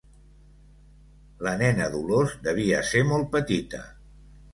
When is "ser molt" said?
2.93-3.29